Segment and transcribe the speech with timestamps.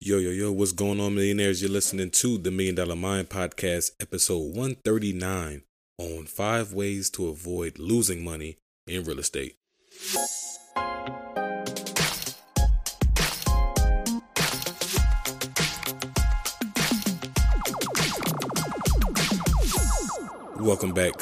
[0.00, 1.62] Yo, yo, yo, what's going on, millionaires?
[1.62, 5.62] You're listening to the Million Dollar Mind Podcast, episode 139
[5.98, 9.56] on five ways to avoid losing money in real estate.
[20.56, 21.12] Welcome back,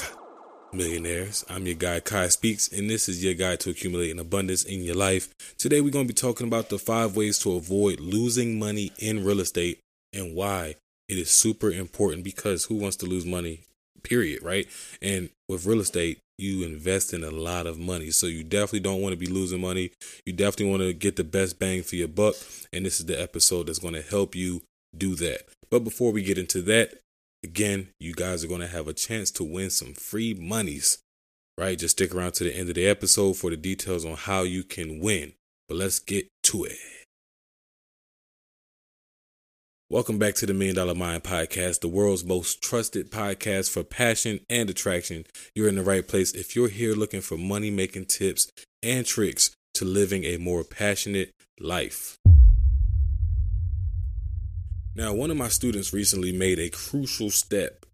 [0.72, 1.44] millionaires.
[1.48, 4.94] I'm your guy, Kai Speaks, and this is your guide to accumulating abundance in your
[4.94, 5.34] life.
[5.58, 9.24] Today, we're going to be talking about the five ways to avoid losing money in
[9.24, 9.80] real estate
[10.12, 10.76] and why
[11.08, 13.60] it is super important because who wants to lose money,
[14.02, 14.66] period, right?
[15.00, 18.10] And with real estate, you invest in a lot of money.
[18.10, 19.92] So you definitely don't want to be losing money.
[20.24, 22.34] You definitely want to get the best bang for your buck.
[22.72, 24.62] And this is the episode that's going to help you
[24.96, 25.42] do that.
[25.70, 26.98] But before we get into that,
[27.44, 30.98] again, you guys are going to have a chance to win some free monies,
[31.58, 31.78] right?
[31.78, 34.62] Just stick around to the end of the episode for the details on how you
[34.62, 35.32] can win.
[35.68, 36.76] But let's get to it.
[39.90, 44.40] Welcome back to the Million Dollar Mind Podcast, the world's most trusted podcast for passion
[44.48, 45.26] and attraction.
[45.54, 48.50] You're in the right place if you're here looking for money making tips
[48.82, 52.16] and tricks to living a more passionate life.
[54.94, 57.86] Now, one of my students recently made a crucial step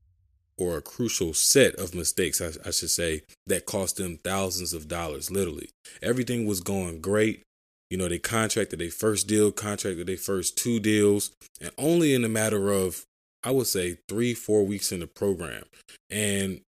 [0.56, 4.88] or a crucial set of mistakes, I, I, should say, that cost them thousands of
[4.88, 5.70] dollars, literally.
[6.02, 7.42] Everything was going great.
[7.90, 12.24] You know, they contracted their first deal, contracted their first two deals, and only in
[12.24, 13.04] a matter of,
[13.44, 15.62] I would say, three, four weeks in the program.
[16.10, 16.62] And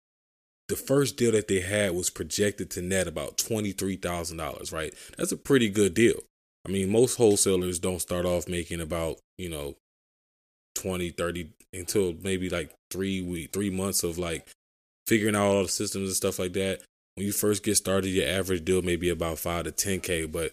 [0.69, 4.93] the first deal that they had was projected to net about $23,000, right?
[5.17, 6.19] That's a pretty good deal.
[6.67, 9.77] I mean, most wholesalers don't start off making about, you know,
[10.77, 14.47] 20, 30 until maybe like three week, three months of like
[15.07, 16.83] figuring out all the systems and stuff like that.
[17.15, 20.53] When you first get started, your average deal may be about five to 10K, but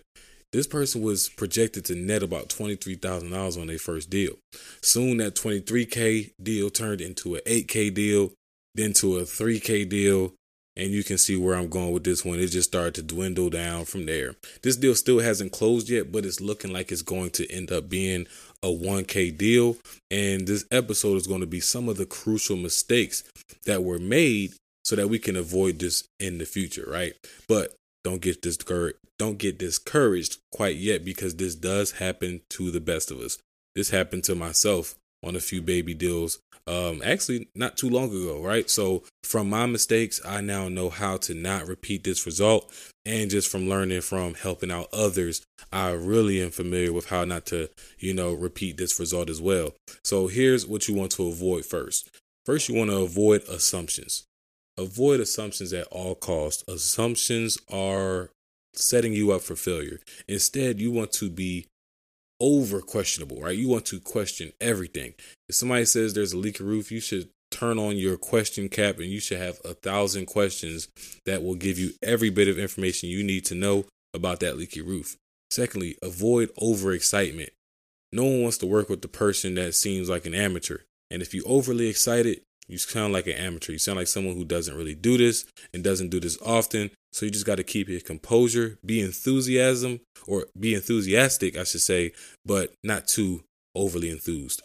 [0.53, 4.35] this person was projected to net about $23,000 on their first deal.
[4.81, 8.31] Soon that 23K deal turned into an 8K deal,
[8.75, 10.33] then to a 3K deal,
[10.75, 12.39] and you can see where I'm going with this one.
[12.39, 14.35] It just started to dwindle down from there.
[14.61, 17.89] This deal still hasn't closed yet, but it's looking like it's going to end up
[17.89, 18.27] being
[18.63, 19.77] a 1K deal.
[20.09, 23.23] And this episode is going to be some of the crucial mistakes
[23.65, 24.53] that were made
[24.83, 27.13] so that we can avoid this in the future, right?
[27.47, 28.97] But don't get discouraged.
[29.19, 33.37] Don't get discouraged quite yet because this does happen to the best of us.
[33.75, 38.41] This happened to myself on a few baby deals um actually not too long ago
[38.41, 38.69] right?
[38.69, 42.71] So from my mistakes i now know how to not repeat this result.
[43.05, 45.41] And just from learning from helping out others
[45.71, 47.69] i really am familiar with how not to
[47.99, 49.73] you know repeat this result as well.
[50.03, 52.09] So here's what you want to avoid first.
[52.45, 54.23] First you want to avoid assumptions.
[54.77, 56.63] Avoid assumptions at all costs.
[56.67, 58.29] Assumptions are
[58.73, 59.99] setting you up for failure.
[60.27, 61.67] Instead you want to be
[62.43, 63.57] over questionable, right?
[63.57, 65.13] You want to question everything.
[65.47, 69.05] If somebody says there's a leaky roof, you should turn on your question cap and
[69.05, 70.89] you should have a thousand questions
[71.25, 74.81] that will give you every bit of information you need to know about that leaky
[74.81, 75.15] roof.
[75.49, 77.49] Secondly, avoid overexcitement.
[78.11, 80.79] No one wants to work with the person that seems like an amateur.
[81.09, 83.71] And if you're overly excited, you sound like an amateur.
[83.71, 86.91] You sound like someone who doesn't really do this and doesn't do this often.
[87.13, 91.81] So you just got to keep your composure, be enthusiasm or be enthusiastic, I should
[91.81, 92.11] say,
[92.43, 93.43] but not too
[93.75, 94.63] overly enthused.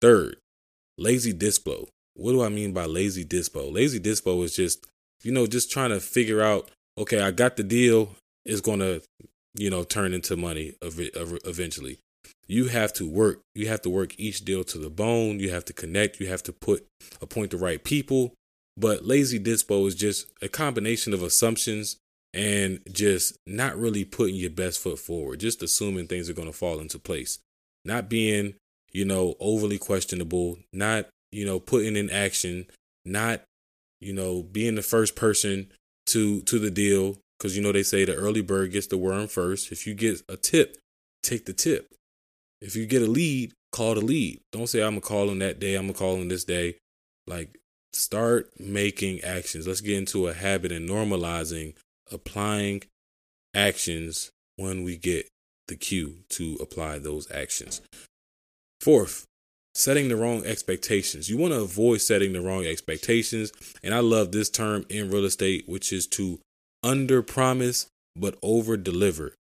[0.00, 0.36] Third,
[0.98, 1.86] lazy dispo.
[2.14, 3.72] What do I mean by lazy dispo?
[3.72, 4.86] Lazy dispo is just,
[5.22, 9.00] you know, just trying to figure out, okay, I got the deal, it's going to,
[9.54, 11.98] you know, turn into money eventually.
[12.48, 13.40] You have to work.
[13.54, 15.38] You have to work each deal to the bone.
[15.38, 16.18] You have to connect.
[16.18, 16.84] You have to put
[17.22, 18.34] appoint the right people.
[18.76, 21.96] But lazy dispo is just a combination of assumptions
[22.32, 26.56] and just not really putting your best foot forward, just assuming things are going to
[26.56, 27.40] fall into place,
[27.84, 28.54] not being,
[28.92, 32.66] you know, overly questionable, not, you know, putting in action,
[33.04, 33.42] not,
[34.00, 35.70] you know, being the first person
[36.06, 39.26] to to the deal because you know they say the early bird gets the worm
[39.26, 39.72] first.
[39.72, 40.76] If you get a tip,
[41.22, 41.94] take the tip.
[42.60, 44.40] If you get a lead, call the lead.
[44.52, 45.74] Don't say I'm gonna call him that day.
[45.74, 46.76] I'm gonna call him this day.
[47.26, 47.58] Like
[47.92, 49.66] start making actions.
[49.66, 51.74] Let's get into a habit and normalizing
[52.10, 52.82] applying
[53.54, 55.28] actions when we get
[55.68, 57.80] the cue to apply those actions.
[58.80, 59.26] Fourth,
[59.74, 61.28] setting the wrong expectations.
[61.28, 63.52] You want to avoid setting the wrong expectations.
[63.82, 66.40] And I love this term in real estate, which is to
[66.82, 67.86] under promise
[68.16, 69.34] but over deliver.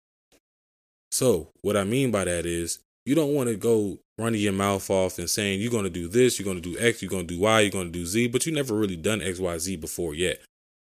[1.10, 4.88] So, what I mean by that is you don't want to go running your mouth
[4.90, 7.26] off and saying you're going to do this, you're going to do X, you're going
[7.26, 9.58] to do Y, you're going to do Z, but you never really done X, Y,
[9.58, 10.40] Z before yet.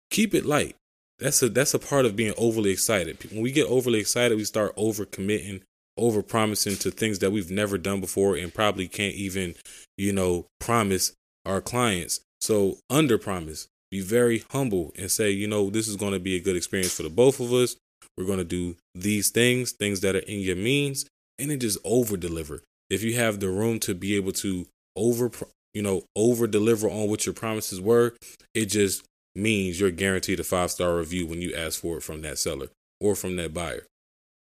[0.09, 0.75] Keep it light.
[1.19, 3.17] That's a that's a part of being overly excited.
[3.31, 5.61] When we get overly excited, we start over committing,
[5.97, 9.55] over promising to things that we've never done before and probably can't even,
[9.97, 11.11] you know, promise
[11.45, 12.21] our clients.
[12.39, 16.37] So under promise, be very humble and say, you know, this is going to be
[16.37, 17.75] a good experience for the both of us.
[18.17, 21.05] We're going to do these things, things that are in your means,
[21.37, 22.61] and then just over deliver.
[22.89, 24.65] If you have the room to be able to
[24.95, 25.31] over,
[25.73, 28.15] you know, over deliver on what your promises were,
[28.53, 29.03] it just
[29.35, 32.67] means you're guaranteed a five star review when you ask for it from that seller
[32.99, 33.85] or from that buyer.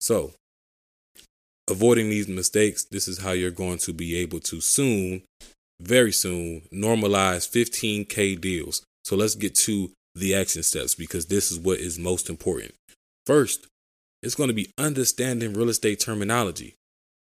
[0.01, 0.33] So,
[1.69, 5.23] avoiding these mistakes, this is how you're going to be able to soon,
[5.81, 8.83] very soon, normalize 15K deals.
[9.05, 12.75] So, let's get to the action steps because this is what is most important.
[13.27, 13.67] First,
[14.23, 16.75] it's going to be understanding real estate terminology.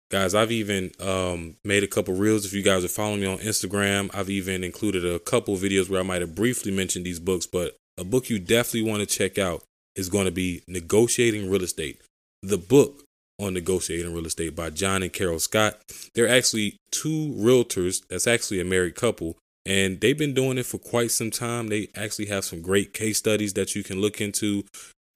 [0.10, 2.46] Guys, I've even um, made a couple reels.
[2.46, 6.00] If you guys are following me on Instagram, I've even included a couple videos where
[6.00, 7.46] I might have briefly mentioned these books.
[7.46, 9.64] But a book you definitely want to check out
[9.96, 12.02] is going to be Negotiating Real Estate.
[12.42, 13.04] The book
[13.40, 15.80] on negotiating real estate by John and Carol Scott.
[16.16, 20.78] They're actually two realtors that's actually a married couple, and they've been doing it for
[20.80, 21.68] quite some time.
[21.68, 24.64] They actually have some great case studies that you can look into,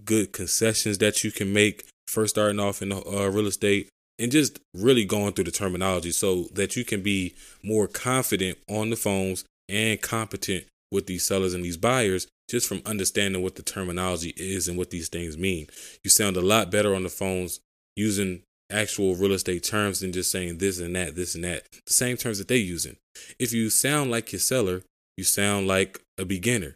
[0.03, 3.89] good concessions that you can make first starting off in uh, real estate
[4.21, 7.33] and just really going through the terminology so that you can be
[7.63, 12.81] more confident on the phones and competent with these sellers and these buyers just from
[12.85, 15.65] understanding what the terminology is and what these things mean.
[16.03, 17.61] You sound a lot better on the phones
[17.95, 21.93] using actual real estate terms than just saying this and that, this and that, the
[21.93, 22.97] same terms that they're using.
[23.39, 24.83] If you sound like your seller,
[25.17, 26.75] you sound like a beginner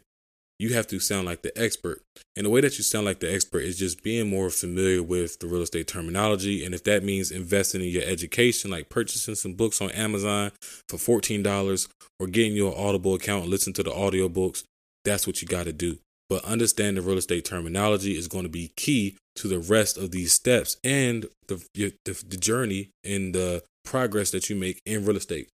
[0.58, 2.02] you have to sound like the expert.
[2.34, 5.38] And the way that you sound like the expert is just being more familiar with
[5.38, 6.64] the real estate terminology.
[6.64, 10.52] And if that means investing in your education, like purchasing some books on Amazon
[10.88, 11.88] for $14
[12.18, 14.64] or getting your Audible account and listen to the audiobooks,
[15.04, 15.98] that's what you got to do.
[16.28, 20.10] But understanding the real estate terminology is going to be key to the rest of
[20.10, 25.16] these steps and the, the, the journey and the progress that you make in real
[25.16, 25.48] estate.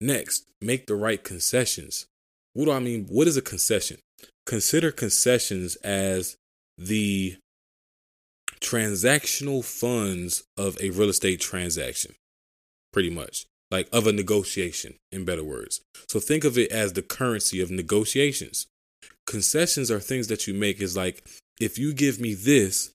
[0.00, 2.06] Next, make the right concessions.
[2.52, 3.06] What do I mean?
[3.08, 3.98] What is a concession?
[4.46, 6.36] Consider concessions as
[6.76, 7.36] the
[8.60, 12.14] transactional funds of a real estate transaction,
[12.92, 15.80] pretty much like of a negotiation, in better words.
[16.08, 18.66] So think of it as the currency of negotiations.
[19.26, 21.22] Concessions are things that you make, is like,
[21.60, 22.90] if you give me this,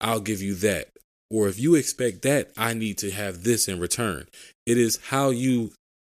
[0.00, 0.88] I'll give you that.
[1.30, 4.26] Or if you expect that, I need to have this in return.
[4.66, 5.70] It is how you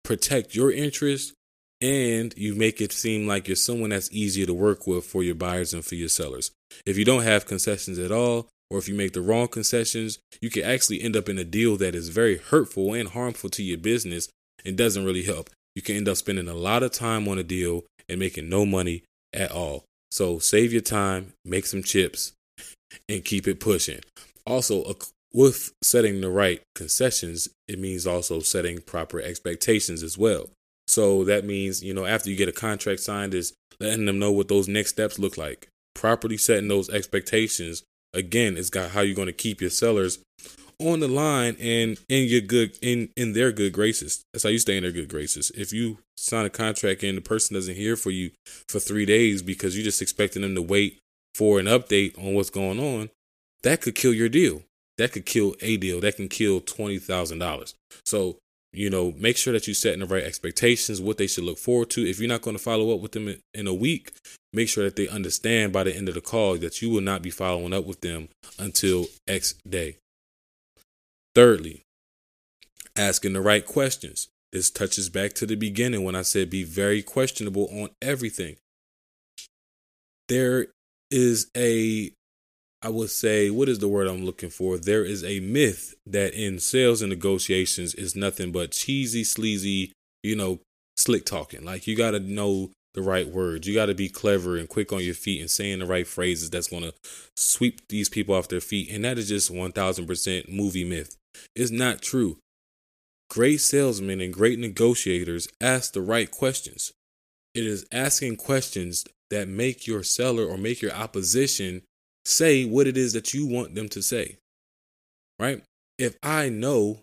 [0.06, 1.34] protect your interest
[1.82, 5.36] and you make it seem like you're someone that's easier to work with for your
[5.36, 6.52] buyers and for your sellers.
[6.86, 10.50] If you don't have concessions at all, or if you make the wrong concessions, you
[10.50, 13.78] can actually end up in a deal that is very hurtful and harmful to your
[13.78, 14.30] business
[14.64, 15.50] and doesn't really help.
[15.76, 18.66] You can end up spending a lot of time on a deal and making no
[18.66, 19.84] money at all.
[20.10, 22.34] So save your time, make some chips,
[23.10, 24.02] and keep it pushing.
[24.46, 24.96] Also,
[25.34, 30.50] with setting the right concessions, it means also setting proper expectations as well.
[30.92, 34.34] So that means, you know, after you get a contract signed, is letting them know
[34.34, 35.70] what those next steps look like.
[35.96, 37.84] Properly setting those expectations.
[38.14, 40.20] Again, it's got how you're going to keep your sellers
[40.80, 44.22] on the line and in your good in in their good graces.
[44.34, 45.50] That's how you stay in their good graces.
[45.56, 48.32] If you sign a contract and the person doesn't hear for you
[48.68, 51.00] for three days because you're just expecting them to wait
[51.36, 53.10] for an update on what's going on,
[53.64, 54.64] that could kill your deal.
[54.98, 56.02] That could kill a deal.
[56.02, 57.76] That can kill twenty thousand dollars.
[58.04, 58.40] So
[58.74, 61.58] you know, make sure that you set in the right expectations, what they should look
[61.58, 62.08] forward to.
[62.08, 64.14] If you're not going to follow up with them in a week,
[64.54, 67.22] make sure that they understand by the end of the call that you will not
[67.22, 69.98] be following up with them until X day.
[71.36, 71.84] Thirdly,
[72.96, 74.28] asking the right questions.
[74.52, 78.58] This touches back to the beginning when I said be very questionable on everything.
[80.28, 80.68] There
[81.10, 82.12] is a
[82.84, 84.78] I would say, what is the word I'm looking for?
[84.78, 90.36] There is a myth that in sales and negotiations is nothing but cheesy, sleazy, you
[90.36, 90.60] know,
[90.98, 91.64] slick talking.
[91.64, 93.68] Like you got to know the right words.
[93.68, 96.50] You got to be clever and quick on your feet and saying the right phrases
[96.50, 96.94] that's going to
[97.36, 98.92] sweep these people off their feet.
[98.92, 101.16] And that is just 1000% movie myth.
[101.56, 102.38] It's not true.
[103.30, 106.92] Great salesmen and great negotiators ask the right questions.
[107.54, 111.84] It is asking questions that make your seller or make your opposition
[112.26, 114.38] say what it is that you want them to say.
[115.40, 115.64] Right?
[115.98, 117.00] If I know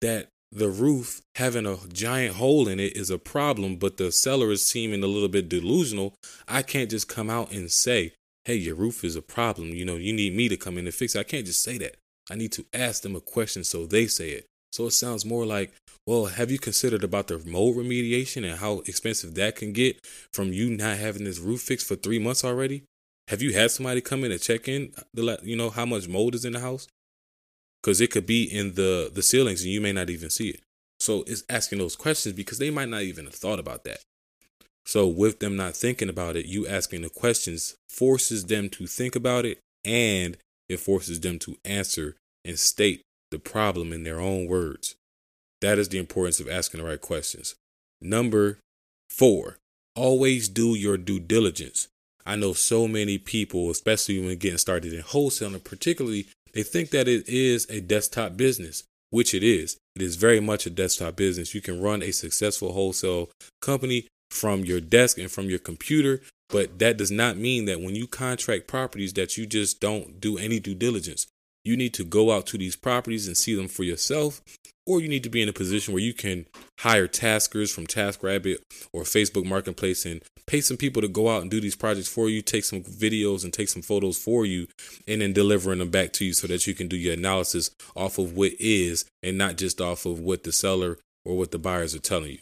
[0.00, 4.50] that the roof having a giant hole in it is a problem, but the seller
[4.50, 6.14] is seeming a little bit delusional,
[6.48, 8.12] I can't just come out and say,
[8.44, 9.68] hey, your roof is a problem.
[9.68, 11.20] You know, you need me to come in and fix it.
[11.20, 11.96] I can't just say that.
[12.30, 14.46] I need to ask them a question so they say it.
[14.72, 15.72] So it sounds more like,
[16.06, 19.98] well, have you considered about the mold remediation and how expensive that can get
[20.32, 22.84] from you not having this roof fixed for three months already?
[23.30, 26.34] Have you had somebody come in and check in, the you know, how much mold
[26.34, 26.86] is in the house?
[27.82, 30.60] because it could be in the the ceilings and you may not even see it.
[30.98, 34.00] So it's asking those questions because they might not even have thought about that.
[34.84, 39.16] So with them not thinking about it, you asking the questions forces them to think
[39.16, 40.36] about it and
[40.68, 44.94] it forces them to answer and state the problem in their own words.
[45.60, 47.54] That is the importance of asking the right questions.
[48.00, 48.58] Number
[49.10, 49.58] four,
[49.94, 51.88] always do your due diligence.
[52.30, 57.08] I know so many people, especially when getting started in wholesaling, particularly, they think that
[57.08, 59.78] it is a desktop business, which it is.
[59.96, 61.56] It is very much a desktop business.
[61.56, 66.20] You can run a successful wholesale company from your desk and from your computer,
[66.50, 70.38] but that does not mean that when you contract properties that you just don't do
[70.38, 71.26] any due diligence.
[71.64, 74.40] You need to go out to these properties and see them for yourself
[74.90, 76.46] or you need to be in a position where you can
[76.80, 78.56] hire taskers from TaskRabbit
[78.92, 82.28] or Facebook Marketplace and pay some people to go out and do these projects for
[82.28, 84.66] you, take some videos and take some photos for you,
[85.06, 88.18] and then delivering them back to you so that you can do your analysis off
[88.18, 91.94] of what is and not just off of what the seller or what the buyers
[91.94, 92.38] are telling you.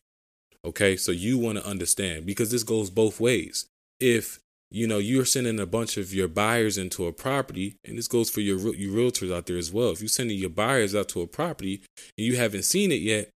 [0.64, 3.66] Okay, so you want to understand because this goes both ways.
[4.00, 4.38] If
[4.70, 8.30] you know you're sending a bunch of your buyers into a property and this goes
[8.30, 9.90] for your your realtors out there as well.
[9.90, 11.82] If you're sending your buyers out to a property
[12.16, 13.30] and you haven't seen it yet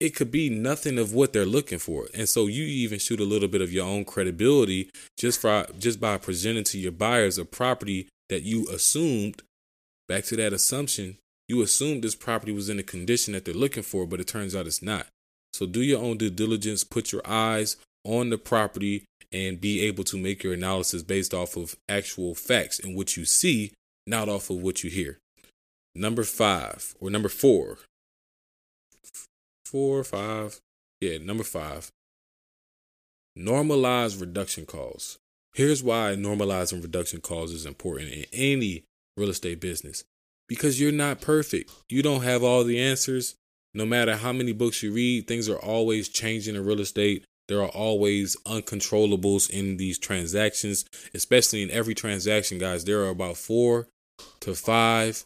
[0.00, 2.08] it could be nothing of what they're looking for.
[2.14, 6.00] And so you even shoot a little bit of your own credibility just for just
[6.00, 9.42] by presenting to your buyers a property that you assumed
[10.08, 11.16] back to that assumption
[11.48, 14.54] you assumed this property was in the condition that they're looking for but it turns
[14.54, 15.06] out it's not.
[15.52, 20.04] So do your own due diligence put your eyes on the property and be able
[20.04, 23.72] to make your analysis based off of actual facts and what you see,
[24.06, 25.18] not off of what you hear.
[25.92, 27.78] Number five or number four,
[29.64, 30.60] four, five,
[31.00, 31.90] yeah, number five.
[33.36, 35.18] Normalize reduction calls.
[35.54, 38.84] Here's why normalizing reduction calls is important in any
[39.16, 40.04] real estate business
[40.48, 41.72] because you're not perfect.
[41.88, 43.34] You don't have all the answers.
[43.72, 47.24] No matter how many books you read, things are always changing in real estate.
[47.48, 52.84] There are always uncontrollables in these transactions, especially in every transaction, guys.
[52.84, 53.88] There are about four
[54.40, 55.24] to five,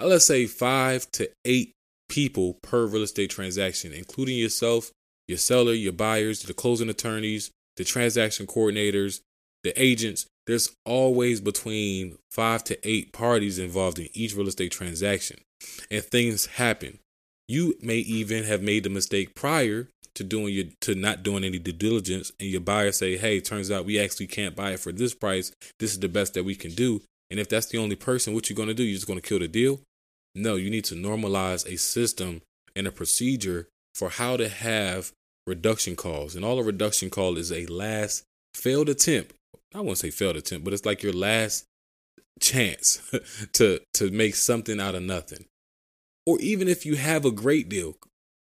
[0.00, 1.72] let's say five to eight
[2.08, 4.90] people per real estate transaction, including yourself,
[5.28, 9.20] your seller, your buyers, the closing attorneys, the transaction coordinators,
[9.62, 10.26] the agents.
[10.46, 15.38] There's always between five to eight parties involved in each real estate transaction,
[15.90, 16.98] and things happen.
[17.48, 21.58] You may even have made the mistake prior to doing your to not doing any
[21.58, 24.92] due diligence and your buyer say, hey, turns out we actually can't buy it for
[24.92, 25.52] this price.
[25.78, 27.02] This is the best that we can do.
[27.30, 28.84] And if that's the only person, what you're gonna do?
[28.84, 29.80] You're just gonna kill the deal?
[30.34, 32.42] No, you need to normalize a system
[32.74, 35.12] and a procedure for how to have
[35.46, 36.34] reduction calls.
[36.34, 38.24] And all a reduction call is a last
[38.54, 39.34] failed attempt.
[39.74, 41.64] I won't say failed attempt, but it's like your last
[42.40, 43.00] chance
[43.52, 45.44] to to make something out of nothing.
[46.26, 47.96] Or even if you have a great deal,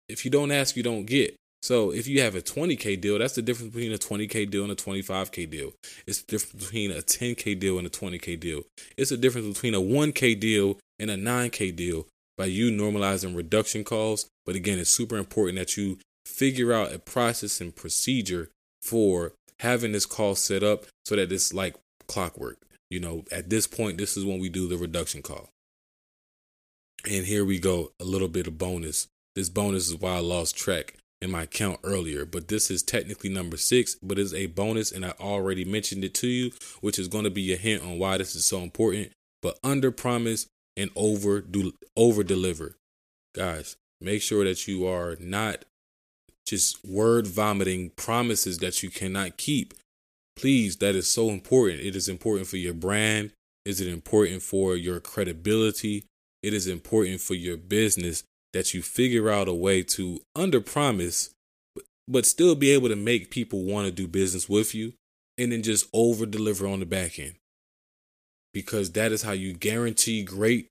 [0.08, 1.36] if you don't ask, you don't get.
[1.62, 4.72] So if you have a 20K deal, that's the difference between a 20K deal and
[4.72, 5.74] a 25K deal.
[6.08, 8.64] It's the difference between a 10K deal and a 20K deal.
[8.98, 12.08] It's the difference between a 1K deal and a 9K deal
[12.38, 14.28] by you normalizing reduction calls.
[14.46, 18.50] But again, it's super important that you figure out a process and procedure
[18.82, 21.76] for having this call set up so that it's like
[22.08, 22.58] clockwork.
[22.90, 25.50] You know, at this point, this is when we do the reduction call.
[27.06, 29.08] And here we go, a little bit of bonus.
[29.36, 33.30] This bonus is why I lost track in my count earlier, but this is technically
[33.30, 36.52] number six, but it's a bonus, and I already mentioned it to you,
[36.82, 39.12] which is going to be a hint on why this is so important.
[39.42, 42.76] But under promise and over do over deliver,
[43.36, 43.76] guys.
[44.02, 45.66] Make sure that you are not
[46.46, 49.74] just word vomiting promises that you cannot keep.
[50.36, 51.82] Please, that is so important.
[51.82, 53.32] It is important for your brand.
[53.66, 56.06] Is it important for your credibility?
[56.42, 61.30] It is important for your business that you figure out a way to under promise
[62.08, 64.94] but still be able to make people want to do business with you
[65.38, 67.36] and then just over deliver on the back end.
[68.52, 70.68] Because that is how you guarantee great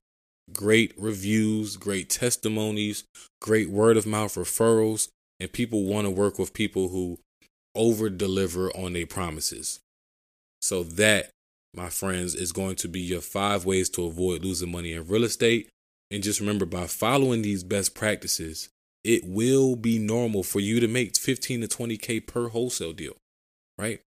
[0.51, 3.03] great reviews great testimonies
[3.39, 5.07] great word of mouth referrals
[5.39, 7.19] and people want to work with people who
[7.75, 9.79] over deliver on their promises.
[10.61, 11.29] So that
[11.73, 15.23] my friends is going to be your five ways to avoid losing money in real
[15.23, 15.69] estate
[16.11, 18.69] and just remember by following these best practices,
[19.03, 23.15] it will be normal for you to make 15 to 20K per wholesale deal,
[23.77, 24.01] right?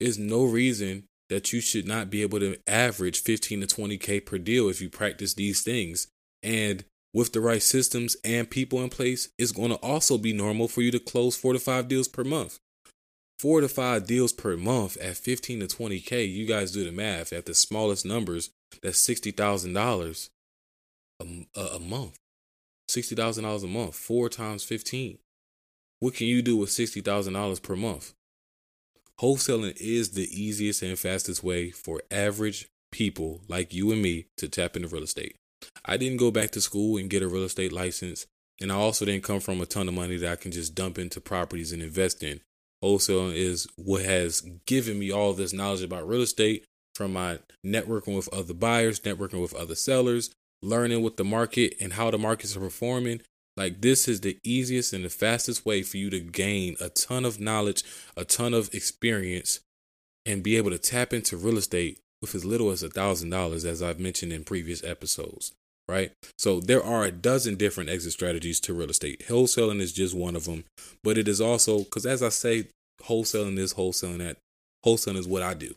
[0.00, 4.38] There's no reason that you should not be able to average 15 to 20K per
[4.38, 6.08] deal if you practice these things.
[6.42, 10.68] And with the right systems and people in place, it's going to also be normal
[10.68, 12.58] for you to close four to five deals per month.
[13.38, 17.32] Four to five deals per month at 15 to 20K, you guys do the math.
[17.32, 18.50] At the smallest numbers,
[18.82, 20.28] that's $60,000
[21.20, 22.18] a, month.
[22.90, 25.18] $60,000 a month, four times 15.
[26.00, 28.14] What can you do with $60,000 per month?
[29.20, 34.48] Wholesaling is the easiest and fastest way for average people like you and me to
[34.48, 35.36] tap into real estate.
[35.84, 38.26] I didn't go back to school and get a real estate license,
[38.60, 40.98] and I also didn't come from a ton of money that I can just dump
[40.98, 42.40] into properties and invest in.
[42.82, 48.16] Wholesaling is what has given me all this knowledge about real estate from my networking
[48.16, 50.30] with other buyers, networking with other sellers,
[50.62, 53.20] learning what the market and how the markets are performing.
[53.56, 57.24] Like this is the easiest and the fastest way for you to gain a ton
[57.24, 57.82] of knowledge,
[58.16, 59.60] a ton of experience,
[60.24, 63.64] and be able to tap into real estate with as little as a thousand dollars,
[63.64, 65.52] as I've mentioned in previous episodes.
[65.88, 66.12] Right.
[66.36, 69.24] So there are a dozen different exit strategies to real estate.
[69.28, 70.64] Wholesaling is just one of them,
[71.02, 72.68] but it is also because, as I say,
[73.04, 74.36] wholesaling is wholesaling that
[74.84, 75.74] wholesaling is what I do.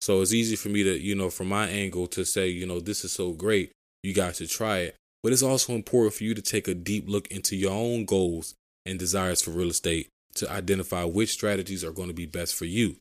[0.00, 2.80] So it's easy for me to, you know, from my angle to say, you know,
[2.80, 3.70] this is so great
[4.02, 4.96] you guys should try it.
[5.22, 8.54] But it's also important for you to take a deep look into your own goals
[8.84, 12.66] and desires for real estate to identify which strategies are going to be best for
[12.66, 12.96] you.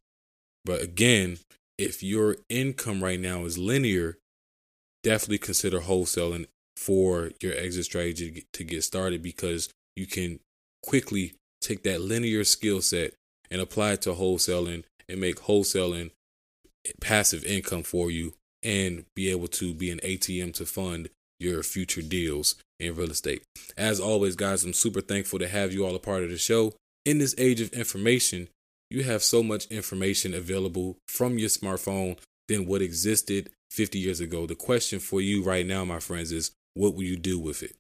[0.64, 1.40] But again,
[1.78, 4.18] if your income right now is linear,
[5.04, 10.40] definitely consider wholesaling for your exit strategy to get started because you can
[10.82, 13.14] quickly take that linear skill set
[13.52, 16.12] and apply it to wholesaling and make wholesaling
[17.00, 18.34] passive income for you
[18.64, 23.44] and be able to be an ATM to fund your future deals in real estate.
[23.78, 26.74] As always, guys, I'm super thankful to have you all a part of the show.
[27.06, 28.48] In this age of information,
[28.90, 32.18] you have so much information available from your smartphone
[32.48, 34.46] than what existed 50 years ago.
[34.46, 37.76] The question for you right now, my friends, is what will you do with it?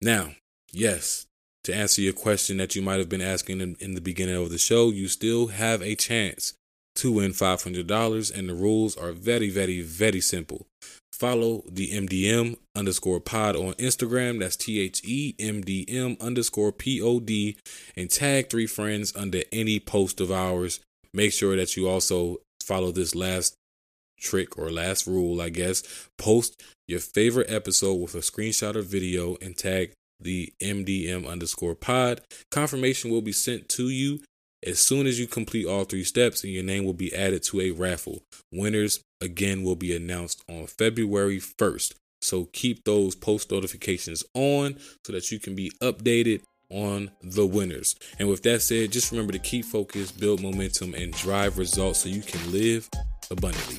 [0.00, 0.30] Now,
[0.72, 1.26] yes,
[1.64, 4.50] to answer your question that you might have been asking in, in the beginning of
[4.50, 6.54] the show, you still have a chance
[6.96, 10.66] to win $500 and the rules are very very very simple
[11.12, 17.56] follow the mdm underscore pod on instagram that's t-h-e-m-d-m underscore p-o-d
[17.96, 20.80] and tag three friends under any post of ours
[21.14, 23.54] make sure that you also follow this last
[24.20, 29.36] trick or last rule i guess post your favorite episode with a screenshot or video
[29.40, 34.20] and tag the mdm underscore pod confirmation will be sent to you
[34.66, 37.60] as soon as you complete all three steps, and your name will be added to
[37.60, 38.22] a raffle.
[38.52, 41.94] Winners again will be announced on February 1st.
[42.22, 47.96] So keep those post notifications on so that you can be updated on the winners.
[48.18, 52.08] And with that said, just remember to keep focus, build momentum, and drive results so
[52.08, 52.88] you can live
[53.30, 53.78] abundantly.